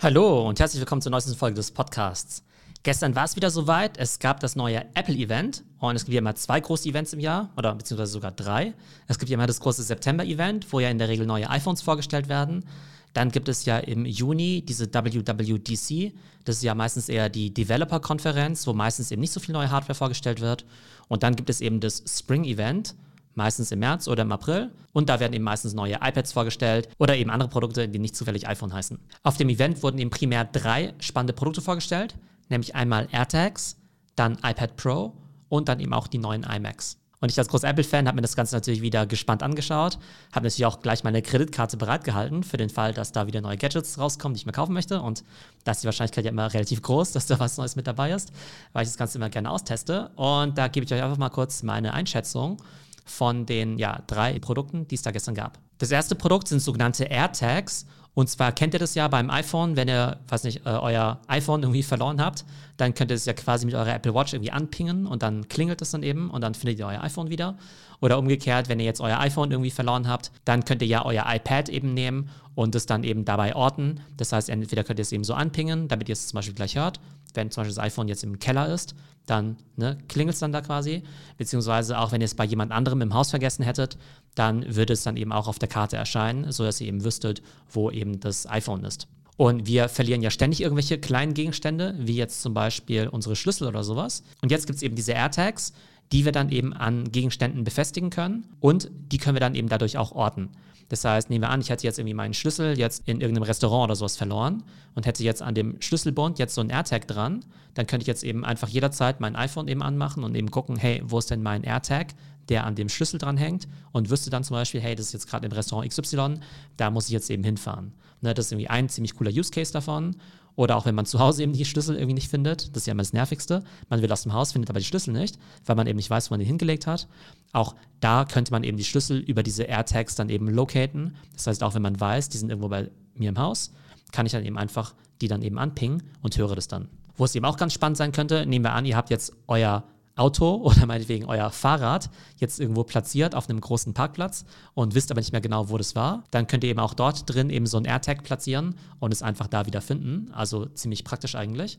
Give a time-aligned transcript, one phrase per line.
[0.00, 2.44] Hallo und herzlich willkommen zur neuesten Folge des Podcasts.
[2.84, 3.98] Gestern war es wieder soweit.
[3.98, 7.50] Es gab das neue Apple-Event und es gibt ja immer zwei große Events im Jahr
[7.56, 8.74] oder beziehungsweise sogar drei.
[9.08, 12.28] Es gibt ja immer das große September-Event, wo ja in der Regel neue iPhones vorgestellt
[12.28, 12.64] werden.
[13.12, 16.12] Dann gibt es ja im Juni diese WWDC.
[16.44, 19.96] Das ist ja meistens eher die Developer-Konferenz, wo meistens eben nicht so viel neue Hardware
[19.96, 20.64] vorgestellt wird.
[21.08, 22.94] Und dann gibt es eben das Spring-Event,
[23.38, 24.70] meistens im März oder im April.
[24.92, 28.46] Und da werden eben meistens neue iPads vorgestellt oder eben andere Produkte, die nicht zufällig
[28.46, 28.98] iPhone heißen.
[29.22, 32.16] Auf dem Event wurden eben primär drei spannende Produkte vorgestellt,
[32.50, 33.78] nämlich einmal AirTags,
[34.16, 35.14] dann iPad Pro
[35.48, 36.98] und dann eben auch die neuen iMacs.
[37.20, 39.98] Und ich als großer Apple-Fan habe mir das Ganze natürlich wieder gespannt angeschaut,
[40.32, 43.98] habe natürlich auch gleich meine Kreditkarte bereitgehalten für den Fall, dass da wieder neue Gadgets
[43.98, 45.02] rauskommen, die ich mir kaufen möchte.
[45.02, 45.24] Und
[45.64, 48.32] da ist die Wahrscheinlichkeit ja immer relativ groß, dass da was Neues mit dabei ist,
[48.72, 50.10] weil ich das Ganze immer gerne austeste.
[50.14, 52.62] Und da gebe ich euch einfach mal kurz meine Einschätzung
[53.10, 55.58] von den ja, drei Produkten, die es da gestern gab.
[55.78, 57.86] Das erste Produkt sind sogenannte AirTags.
[58.14, 61.62] Und zwar kennt ihr das ja beim iPhone, wenn ihr, weiß nicht, äh, euer iPhone
[61.62, 62.44] irgendwie verloren habt,
[62.76, 65.80] dann könnt ihr es ja quasi mit eurer Apple Watch irgendwie anpingen und dann klingelt
[65.82, 67.56] es dann eben und dann findet ihr euer iPhone wieder.
[68.00, 71.26] Oder umgekehrt, wenn ihr jetzt euer iPhone irgendwie verloren habt, dann könnt ihr ja euer
[71.28, 74.00] iPad eben nehmen und es dann eben dabei orten.
[74.16, 76.74] Das heißt, entweder könnt ihr es eben so anpingen, damit ihr es zum Beispiel gleich
[76.74, 76.98] hört,
[77.34, 78.94] wenn zum Beispiel das iPhone jetzt im Keller ist,
[79.26, 81.02] dann ne, klingelt es dann da quasi.
[81.36, 83.98] Beziehungsweise auch wenn ihr es bei jemand anderem im Haus vergessen hättet,
[84.34, 87.90] dann würde es dann eben auch auf der Karte erscheinen, sodass ihr eben wüsstet, wo
[87.90, 89.08] eben das iPhone ist.
[89.36, 93.84] Und wir verlieren ja ständig irgendwelche kleinen Gegenstände, wie jetzt zum Beispiel unsere Schlüssel oder
[93.84, 94.24] sowas.
[94.42, 95.72] Und jetzt gibt es eben diese AirTags,
[96.12, 99.98] die wir dann eben an Gegenständen befestigen können und die können wir dann eben dadurch
[99.98, 100.50] auch orten.
[100.88, 103.84] Das heißt, nehmen wir an, ich hätte jetzt irgendwie meinen Schlüssel jetzt in irgendeinem Restaurant
[103.84, 104.62] oder sowas verloren
[104.94, 108.24] und hätte jetzt an dem Schlüsselbund jetzt so ein AirTag dran, dann könnte ich jetzt
[108.24, 111.62] eben einfach jederzeit mein iPhone eben anmachen und eben gucken, hey, wo ist denn mein
[111.62, 112.14] AirTag,
[112.48, 115.28] der an dem Schlüssel dran hängt und wüsste dann zum Beispiel, hey, das ist jetzt
[115.28, 116.40] gerade im Restaurant XY,
[116.78, 117.92] da muss ich jetzt eben hinfahren.
[118.20, 120.16] Ne, das ist irgendwie ein ziemlich cooler Use Case davon.
[120.58, 122.90] Oder auch wenn man zu Hause eben die Schlüssel irgendwie nicht findet, das ist ja
[122.90, 123.62] immer das Nervigste.
[123.90, 126.28] Man will aus dem Haus, findet aber die Schlüssel nicht, weil man eben nicht weiß,
[126.28, 127.06] wo man die hingelegt hat.
[127.52, 131.14] Auch da könnte man eben die Schlüssel über diese AirTags dann eben locaten.
[131.32, 133.72] Das heißt, auch wenn man weiß, die sind irgendwo bei mir im Haus,
[134.10, 136.88] kann ich dann eben einfach die dann eben anpingen und höre das dann.
[137.16, 139.84] Wo es eben auch ganz spannend sein könnte, nehmen wir an, ihr habt jetzt euer
[140.18, 145.20] Auto oder meinetwegen euer Fahrrad jetzt irgendwo platziert auf einem großen Parkplatz und wisst aber
[145.20, 147.78] nicht mehr genau, wo das war, dann könnt ihr eben auch dort drin eben so
[147.78, 150.30] ein AirTag platzieren und es einfach da wieder finden.
[150.32, 151.78] Also ziemlich praktisch eigentlich.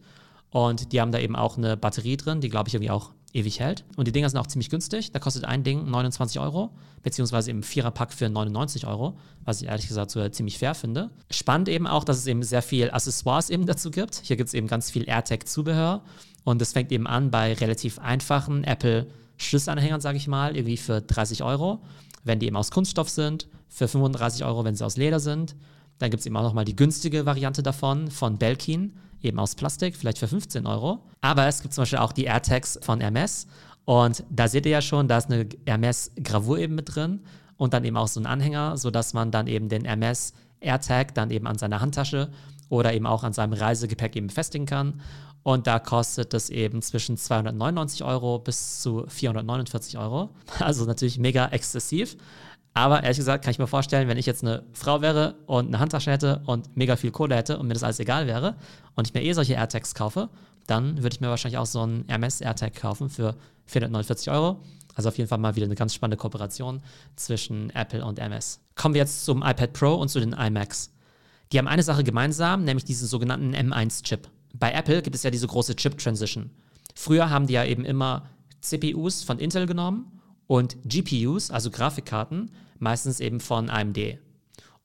[0.52, 3.60] Und die haben da eben auch eine Batterie drin, die glaube ich irgendwie auch ewig
[3.60, 3.84] hält.
[3.96, 5.12] Und die Dinger sind auch ziemlich günstig.
[5.12, 6.72] Da kostet ein Ding 29 Euro,
[7.04, 11.12] beziehungsweise im Viererpack für 99 Euro, was ich ehrlich gesagt so ziemlich fair finde.
[11.30, 14.22] Spannend eben auch, dass es eben sehr viel Accessoires eben dazu gibt.
[14.24, 16.02] Hier gibt es eben ganz viel AirTag-Zubehör.
[16.50, 21.44] Und es fängt eben an bei relativ einfachen Apple-Schlüsselanhängern, sage ich mal, irgendwie für 30
[21.44, 21.80] Euro,
[22.24, 25.56] wenn die eben aus Kunststoff sind, für 35 Euro, wenn sie aus Leder sind.
[26.00, 29.96] Dann gibt es eben auch nochmal die günstige Variante davon, von Belkin, eben aus Plastik,
[29.96, 31.04] vielleicht für 15 Euro.
[31.22, 33.46] Aber es gibt zum Beispiel auch die AirTags von Hermes.
[33.86, 37.20] Und da seht ihr ja schon, da ist eine Hermes-Gravur eben mit drin
[37.58, 41.30] und dann eben auch so ein Anhänger, sodass man dann eben den Hermes AirTag dann
[41.30, 42.32] eben an seiner Handtasche
[42.70, 45.02] oder eben auch an seinem Reisegepäck eben befestigen kann.
[45.44, 50.30] Und da kostet es eben zwischen 299 Euro bis zu 449 Euro.
[50.60, 52.18] Also natürlich mega exzessiv.
[52.74, 55.80] Aber ehrlich gesagt kann ich mir vorstellen, wenn ich jetzt eine Frau wäre und eine
[55.80, 58.56] Handtasche hätte und mega viel Kohle hätte und mir das alles egal wäre
[58.96, 60.30] und ich mir eh solche AirTags kaufe,
[60.68, 63.36] dann würde ich mir wahrscheinlich auch so einen Hermes AirTag kaufen für
[63.66, 64.60] 449 Euro.
[64.94, 66.82] Also auf jeden Fall mal wieder eine ganz spannende Kooperation
[67.16, 68.60] zwischen Apple und MS.
[68.76, 70.92] Kommen wir jetzt zum iPad Pro und zu den iMacs.
[71.52, 75.48] Die haben eine Sache gemeinsam, nämlich diesen sogenannten M1-Chip bei Apple gibt es ja diese
[75.48, 76.50] große Chip-Transition.
[76.96, 78.30] Früher haben die ja eben immer
[78.62, 84.18] CPUs von Intel genommen und GPUs, also Grafikkarten, meistens eben von AMD.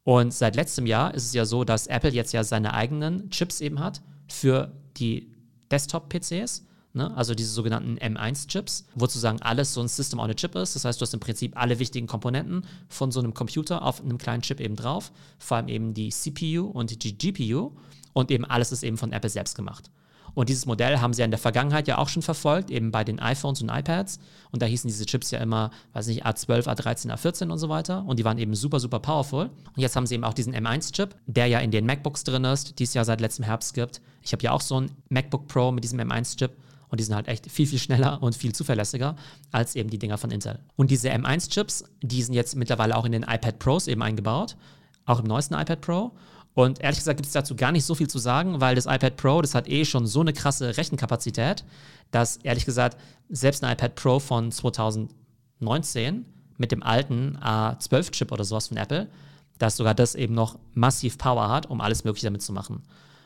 [0.05, 3.61] Und seit letztem Jahr ist es ja so, dass Apple jetzt ja seine eigenen Chips
[3.61, 5.33] eben hat für die
[5.71, 7.17] Desktop-PCs, ne?
[7.17, 10.77] also diese sogenannten M1-Chips, wo sozusagen alles so ein System on a Chip ist.
[10.77, 14.19] Das heißt, du hast im Prinzip alle wichtigen Komponenten von so einem Computer auf einem
[14.19, 17.73] kleinen Chip eben drauf, vor allem eben die CPU und die GPU
[18.15, 19.91] und eben alles ist eben von Apple selbst gemacht.
[20.35, 23.05] Und dieses Modell haben sie ja in der Vergangenheit ja auch schon verfolgt, eben bei
[23.05, 24.19] den iPhones und iPads.
[24.51, 28.05] Und da hießen diese Chips ja immer, weiß nicht, A12, A13, A14 und so weiter.
[28.05, 29.45] Und die waren eben super, super powerful.
[29.45, 32.79] Und jetzt haben sie eben auch diesen M1-Chip, der ja in den MacBooks drin ist,
[32.79, 34.01] die es ja seit letztem Herbst gibt.
[34.23, 36.51] Ich habe ja auch so ein MacBook Pro mit diesem M1-Chip.
[36.89, 39.17] Und die sind halt echt viel, viel schneller und viel zuverlässiger
[39.51, 40.61] als eben die Dinger von Intel.
[40.77, 44.57] Und diese M1-Chips, die sind jetzt mittlerweile auch in den iPad Pros eben eingebaut.
[45.07, 46.13] Auch im neuesten iPad Pro.
[46.55, 49.17] Und ehrlich gesagt gibt es dazu gar nicht so viel zu sagen, weil das iPad
[49.17, 51.65] Pro, das hat eh schon so eine krasse Rechenkapazität,
[52.13, 52.97] dass ehrlich gesagt
[53.29, 56.25] selbst ein iPad Pro von 2019
[56.57, 59.09] mit dem alten A12-Chip oder sowas von Apple,
[59.59, 62.83] dass sogar das eben noch massiv Power hat, um alles Mögliche damit zu machen.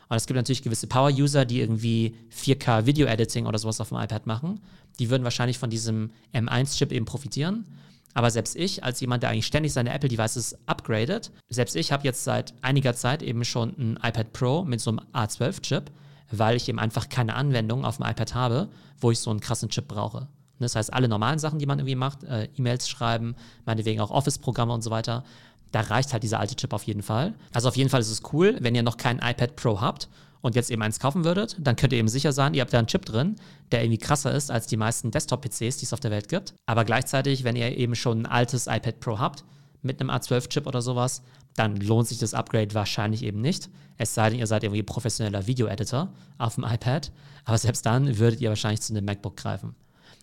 [0.09, 4.25] Und es gibt natürlich gewisse Power-User, die irgendwie 4K Video-Editing oder sowas auf dem iPad
[4.25, 4.59] machen.
[4.97, 7.65] Die würden wahrscheinlich von diesem M1-Chip eben profitieren.
[8.13, 12.23] Aber selbst ich, als jemand, der eigentlich ständig seine Apple-Devices upgradet, selbst ich habe jetzt
[12.23, 15.91] seit einiger Zeit eben schon ein iPad Pro mit so einem A12-Chip,
[16.31, 18.69] weil ich eben einfach keine Anwendung auf dem iPad habe,
[18.99, 20.27] wo ich so einen krassen Chip brauche.
[20.59, 23.35] Das heißt, alle normalen Sachen, die man irgendwie macht, äh, E-Mails schreiben,
[23.65, 25.23] meinetwegen auch Office-Programme und so weiter,
[25.71, 27.33] da reicht halt dieser alte Chip auf jeden Fall.
[27.53, 30.09] Also auf jeden Fall ist es cool, wenn ihr noch kein iPad Pro habt
[30.41, 32.79] und jetzt eben eins kaufen würdet, dann könnt ihr eben sicher sein, ihr habt da
[32.79, 33.35] einen Chip drin,
[33.71, 36.53] der irgendwie krasser ist als die meisten Desktop-PCs, die es auf der Welt gibt.
[36.65, 39.43] Aber gleichzeitig, wenn ihr eben schon ein altes iPad Pro habt,
[39.81, 41.23] mit einem A12-Chip oder sowas,
[41.55, 43.69] dann lohnt sich das Upgrade wahrscheinlich eben nicht.
[43.97, 47.11] Es sei denn, ihr seid irgendwie professioneller Video-Editor auf dem iPad.
[47.45, 49.75] Aber selbst dann würdet ihr wahrscheinlich zu einem MacBook greifen.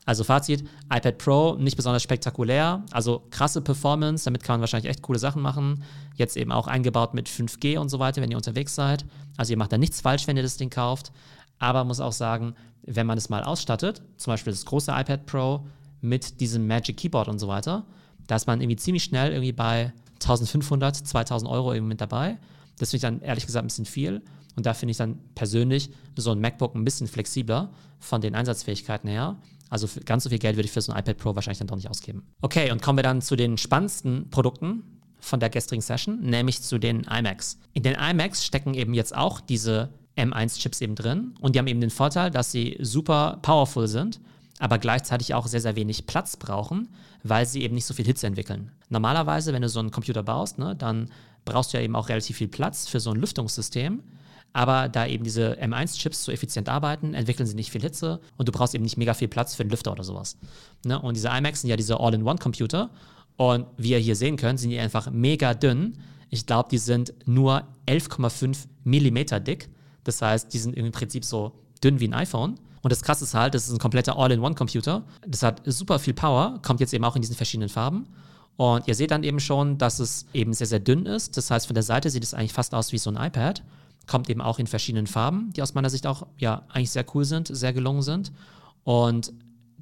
[0.06, 5.02] Also Fazit, iPad Pro nicht besonders spektakulär, also krasse Performance, damit kann man wahrscheinlich echt
[5.02, 5.82] coole Sachen machen.
[6.14, 9.04] Jetzt eben auch eingebaut mit 5G und so weiter, wenn ihr unterwegs seid.
[9.36, 11.10] Also ihr macht da nichts falsch, wenn ihr das Ding kauft.
[11.58, 12.54] Aber muss auch sagen,
[12.84, 15.66] wenn man es mal ausstattet, zum Beispiel das große iPad Pro
[16.00, 17.84] mit diesem Magic Keyboard und so weiter,
[18.28, 19.92] da ist man irgendwie ziemlich schnell irgendwie bei
[20.22, 22.38] 1500, 2000 Euro eben mit dabei.
[22.78, 24.22] Das finde ich dann ehrlich gesagt ein bisschen viel.
[24.54, 29.08] Und da finde ich dann persönlich so ein MacBook ein bisschen flexibler von den Einsatzfähigkeiten
[29.08, 29.36] her.
[29.68, 31.76] Also ganz so viel Geld würde ich für so ein iPad Pro wahrscheinlich dann doch
[31.76, 32.22] nicht ausgeben.
[32.40, 34.82] Okay, und kommen wir dann zu den spannendsten Produkten
[35.18, 37.58] von der gestrigen Session, nämlich zu den iMacs.
[37.72, 41.80] In den iMacs stecken eben jetzt auch diese M1-Chips eben drin und die haben eben
[41.80, 44.20] den Vorteil, dass sie super powerful sind,
[44.58, 46.88] aber gleichzeitig auch sehr, sehr wenig Platz brauchen,
[47.22, 48.72] weil sie eben nicht so viel Hitze entwickeln.
[48.88, 51.10] Normalerweise, wenn du so einen Computer baust, ne, dann
[51.44, 54.02] brauchst du ja eben auch relativ viel Platz für so ein Lüftungssystem.
[54.52, 58.52] Aber da eben diese M1-Chips so effizient arbeiten, entwickeln sie nicht viel Hitze und du
[58.52, 60.38] brauchst eben nicht mega viel Platz für einen Lüfter oder sowas.
[60.84, 61.00] Ne?
[61.00, 62.90] Und diese iMacs sind ja diese All-in-One-Computer.
[63.36, 65.98] Und wie ihr hier sehen könnt, sind die einfach mega dünn.
[66.30, 69.68] Ich glaube, die sind nur 11,5 Millimeter dick.
[70.04, 71.52] Das heißt, die sind im Prinzip so
[71.84, 72.54] dünn wie ein iPhone.
[72.82, 75.04] Und das Krasse ist halt, das ist ein kompletter All-in-One-Computer.
[75.26, 78.06] Das hat super viel Power, kommt jetzt eben auch in diesen verschiedenen Farben.
[78.56, 81.36] Und ihr seht dann eben schon, dass es eben sehr, sehr dünn ist.
[81.36, 83.62] Das heißt, von der Seite sieht es eigentlich fast aus wie so ein iPad
[84.06, 87.24] kommt eben auch in verschiedenen Farben, die aus meiner Sicht auch ja eigentlich sehr cool
[87.24, 88.32] sind, sehr gelungen sind.
[88.84, 89.32] Und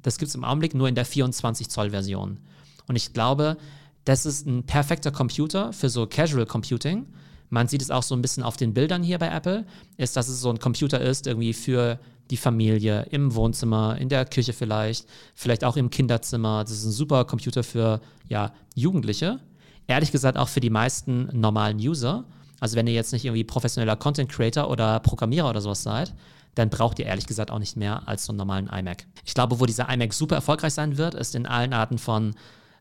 [0.01, 2.39] das gibt es im Augenblick nur in der 24 Zoll Version.
[2.87, 3.57] Und ich glaube,
[4.03, 7.07] das ist ein perfekter Computer für so Casual Computing.
[7.49, 9.65] Man sieht es auch so ein bisschen auf den Bildern hier bei Apple,
[9.97, 11.99] ist, dass es so ein Computer ist, irgendwie für
[12.31, 16.63] die Familie, im Wohnzimmer, in der Küche vielleicht, vielleicht auch im Kinderzimmer.
[16.63, 19.39] Das ist ein super Computer für ja, Jugendliche.
[19.87, 22.25] Ehrlich gesagt auch für die meisten normalen User.
[22.65, 26.15] Also wenn ihr jetzt nicht irgendwie professioneller Content Creator oder Programmierer oder sowas seid,
[26.55, 29.05] dann braucht ihr ehrlich gesagt auch nicht mehr als so einen normalen iMac.
[29.23, 32.33] Ich glaube, wo dieser iMac super erfolgreich sein wird, ist in allen Arten von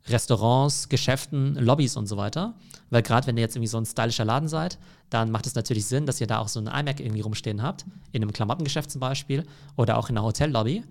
[0.09, 2.55] Restaurants, Geschäften, Lobbys und so weiter.
[2.89, 4.79] Weil gerade wenn ihr jetzt irgendwie so ein stylischer Laden seid,
[5.11, 7.85] dann macht es natürlich Sinn, dass ihr da auch so einen iMac irgendwie rumstehen habt.
[8.13, 9.45] In einem Klamottengeschäft zum Beispiel
[9.77, 10.83] oder auch in einer Hotellobby.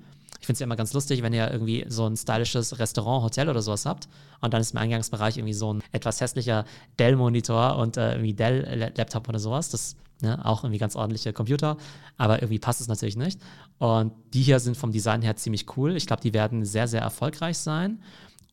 [0.44, 3.48] Ich finde es ja immer ganz lustig, wenn ihr irgendwie so ein stylisches Restaurant, Hotel
[3.48, 4.10] oder sowas habt
[4.42, 6.66] und dann ist im Eingangsbereich irgendwie so ein etwas hässlicher
[7.00, 9.69] Dell-Monitor und äh, irgendwie Dell-Laptop oder sowas.
[9.69, 11.78] Das ne, auch irgendwie ganz ordentliche Computer,
[12.18, 13.40] aber irgendwie passt es natürlich nicht.
[13.78, 15.95] Und die hier sind vom Design her ziemlich cool.
[15.95, 18.04] Ich glaube, die werden sehr, sehr erfolgreich sein.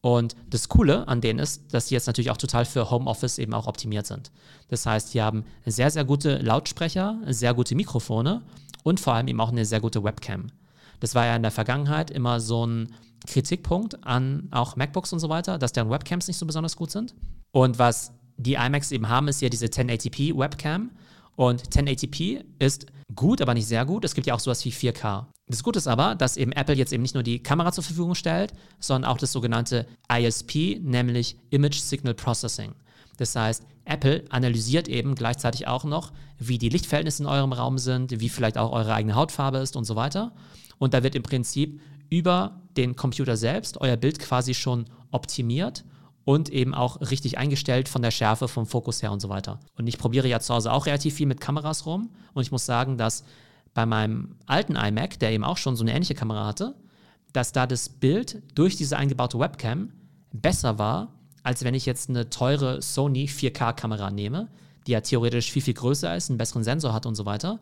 [0.01, 3.53] Und das Coole an denen ist, dass sie jetzt natürlich auch total für Homeoffice eben
[3.53, 4.31] auch optimiert sind.
[4.69, 8.43] Das heißt, die haben sehr, sehr gute Lautsprecher, sehr gute Mikrofone
[8.85, 10.53] und vor allem eben auch eine sehr gute Webcam.
[11.01, 12.95] Das war ja in der Vergangenheit immer so ein
[13.27, 17.15] Kritikpunkt an auch MacBooks und so weiter, dass deren Webcams nicht so besonders gut sind.
[17.53, 20.91] Und was die iMacs eben haben, ist ja diese 1080p Webcam.
[21.37, 24.05] Und 1080p ist gut, aber nicht sehr gut.
[24.05, 25.27] Es gibt ja auch sowas wie 4K.
[25.47, 28.15] Das Gute ist aber, dass eben Apple jetzt eben nicht nur die Kamera zur Verfügung
[28.15, 32.73] stellt, sondern auch das sogenannte ISP, nämlich Image Signal Processing.
[33.17, 38.19] Das heißt, Apple analysiert eben gleichzeitig auch noch, wie die Lichtverhältnisse in eurem Raum sind,
[38.21, 40.33] wie vielleicht auch eure eigene Hautfarbe ist und so weiter.
[40.81, 45.85] Und da wird im Prinzip über den Computer selbst euer Bild quasi schon optimiert
[46.25, 49.61] und eben auch richtig eingestellt von der Schärfe, vom Fokus her und so weiter.
[49.77, 52.65] Und ich probiere ja zu Hause auch relativ viel mit Kameras rum und ich muss
[52.65, 53.25] sagen, dass
[53.75, 56.75] bei meinem alten iMac, der eben auch schon so eine ähnliche Kamera hatte,
[57.33, 59.93] dass da das Bild durch diese eingebaute Webcam
[60.33, 64.49] besser war, als wenn ich jetzt eine teure Sony 4K-Kamera nehme,
[64.87, 67.61] die ja theoretisch viel, viel größer ist, einen besseren Sensor hat und so weiter.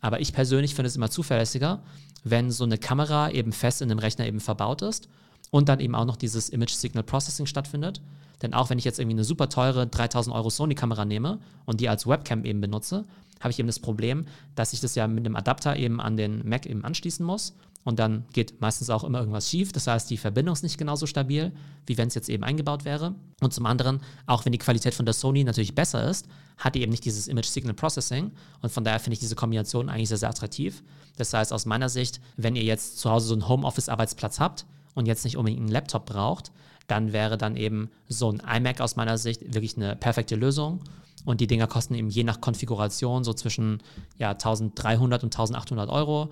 [0.00, 1.82] Aber ich persönlich finde es immer zuverlässiger,
[2.24, 5.08] wenn so eine Kamera eben fest in dem Rechner eben verbaut ist
[5.50, 8.00] und dann eben auch noch dieses Image Signal Processing stattfindet.
[8.42, 11.88] Denn auch wenn ich jetzt irgendwie eine super teure 3000 Euro Sony-Kamera nehme und die
[11.88, 13.04] als Webcam eben benutze,
[13.40, 16.46] habe ich eben das Problem, dass ich das ja mit einem Adapter eben an den
[16.48, 17.54] Mac eben anschließen muss
[17.84, 19.72] und dann geht meistens auch immer irgendwas schief.
[19.72, 21.50] Das heißt, die Verbindung ist nicht genauso stabil,
[21.86, 23.14] wie wenn es jetzt eben eingebaut wäre.
[23.40, 26.26] Und zum anderen, auch wenn die Qualität von der Sony natürlich besser ist,
[26.58, 28.32] hat die eben nicht dieses Image Signal Processing.
[28.60, 30.82] Und von daher finde ich diese Kombination eigentlich sehr, sehr attraktiv.
[31.16, 35.06] Das heißt, aus meiner Sicht, wenn ihr jetzt zu Hause so einen Homeoffice-Arbeitsplatz habt und
[35.06, 36.52] jetzt nicht unbedingt einen Laptop braucht,
[36.86, 40.80] dann wäre dann eben so ein iMac aus meiner Sicht wirklich eine perfekte Lösung.
[41.24, 43.82] Und die Dinger kosten eben je nach Konfiguration so zwischen
[44.18, 46.30] ja, 1300 und 1800 Euro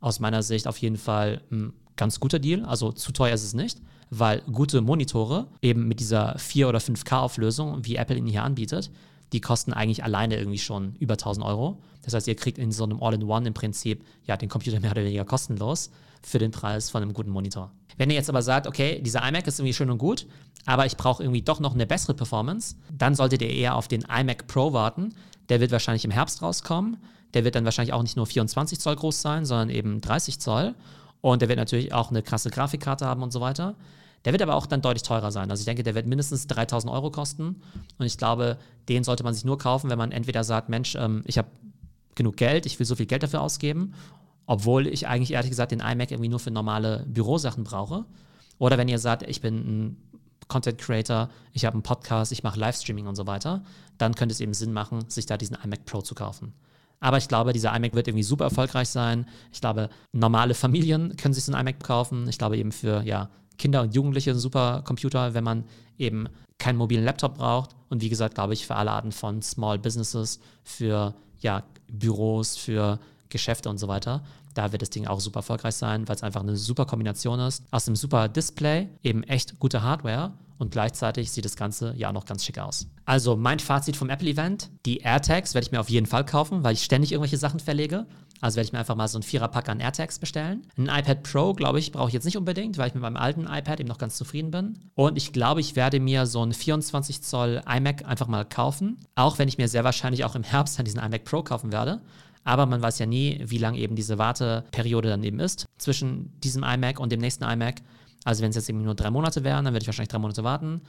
[0.00, 2.64] aus meiner Sicht auf jeden Fall ein ganz guter Deal.
[2.64, 7.84] Also zu teuer ist es nicht, weil gute Monitore eben mit dieser 4 oder 5K-Auflösung,
[7.84, 8.90] wie Apple ihn hier anbietet,
[9.32, 11.82] die kosten eigentlich alleine irgendwie schon über 1000 Euro.
[12.02, 15.02] Das heißt, ihr kriegt in so einem All-in-One im Prinzip ja den Computer mehr oder
[15.02, 15.90] weniger kostenlos
[16.22, 17.72] für den Preis von einem guten Monitor.
[17.96, 20.26] Wenn ihr jetzt aber sagt, okay, dieser iMac ist irgendwie schön und gut,
[20.66, 24.02] aber ich brauche irgendwie doch noch eine bessere Performance, dann solltet ihr eher auf den
[24.02, 25.14] iMac Pro warten.
[25.48, 26.98] Der wird wahrscheinlich im Herbst rauskommen.
[27.34, 30.74] Der wird dann wahrscheinlich auch nicht nur 24 Zoll groß sein, sondern eben 30 Zoll.
[31.20, 33.74] Und der wird natürlich auch eine krasse Grafikkarte haben und so weiter.
[34.24, 35.50] Der wird aber auch dann deutlich teurer sein.
[35.50, 37.62] Also ich denke, der wird mindestens 3000 Euro kosten.
[37.98, 41.22] Und ich glaube, den sollte man sich nur kaufen, wenn man entweder sagt, Mensch, ähm,
[41.26, 41.48] ich habe
[42.16, 43.94] genug Geld, ich will so viel Geld dafür ausgeben,
[44.46, 48.04] obwohl ich eigentlich ehrlich gesagt den iMac irgendwie nur für normale Bürosachen brauche.
[48.58, 49.96] Oder wenn ihr sagt, ich bin ein
[50.48, 53.62] Content Creator, ich habe einen Podcast, ich mache Livestreaming und so weiter,
[53.98, 56.52] dann könnte es eben Sinn machen, sich da diesen iMac Pro zu kaufen.
[57.00, 59.26] Aber ich glaube, dieser iMac wird irgendwie super erfolgreich sein.
[59.52, 62.28] Ich glaube, normale Familien können sich so einen iMac kaufen.
[62.28, 65.64] Ich glaube eben für ja, Kinder und Jugendliche ein super Computer, wenn man
[65.98, 67.70] eben keinen mobilen Laptop braucht.
[67.90, 72.98] Und wie gesagt, glaube ich, für alle Arten von Small Businesses, für ja, Büros, für
[73.28, 74.24] Geschäfte und so weiter.
[74.54, 77.62] Da wird das Ding auch super erfolgreich sein, weil es einfach eine super Kombination ist.
[77.70, 82.24] Aus einem super Display, eben echt gute Hardware und gleichzeitig sieht das Ganze ja noch
[82.24, 82.86] ganz schick aus.
[83.04, 86.74] Also mein Fazit vom Apple-Event, die AirTags werde ich mir auf jeden Fall kaufen, weil
[86.74, 88.06] ich ständig irgendwelche Sachen verlege.
[88.40, 90.66] Also werde ich mir einfach mal so ein Viererpack an AirTags bestellen.
[90.76, 93.46] Ein iPad Pro, glaube ich, brauche ich jetzt nicht unbedingt, weil ich mit meinem alten
[93.46, 94.78] iPad eben noch ganz zufrieden bin.
[94.94, 98.98] Und ich glaube, ich werde mir so ein 24 Zoll iMac einfach mal kaufen.
[99.14, 102.02] Auch wenn ich mir sehr wahrscheinlich auch im Herbst dann diesen iMac Pro kaufen werde.
[102.44, 106.62] Aber man weiß ja nie, wie lang eben diese Warteperiode dann eben ist zwischen diesem
[106.62, 107.82] iMac und dem nächsten iMac.
[108.26, 110.42] Also wenn es jetzt eben nur drei Monate wären, dann würde ich wahrscheinlich drei Monate
[110.42, 110.80] warten.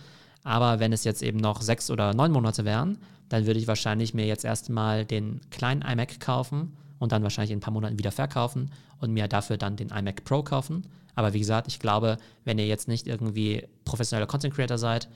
[0.43, 2.97] Aber wenn es jetzt eben noch sechs oder neun Monate wären,
[3.29, 7.57] dann würde ich wahrscheinlich mir jetzt erstmal den kleinen iMac kaufen und dann wahrscheinlich in
[7.57, 10.87] ein paar Monaten wieder verkaufen und mir dafür dann den iMac Pro kaufen.
[11.13, 15.07] Aber wie gesagt, ich glaube, wenn ihr jetzt nicht irgendwie professioneller Content Creator seid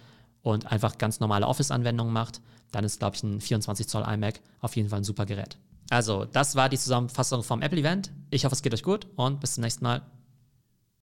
[0.43, 2.39] und einfach ganz normale Office-Anwendungen macht,
[2.71, 5.57] dann ist, glaube ich, ein 24 Zoll iMac auf jeden Fall ein super Gerät.
[5.89, 8.11] Also, das war die Zusammenfassung vom Apple-Event.
[8.29, 10.03] Ich hoffe, es geht euch gut und bis zum nächsten Mal.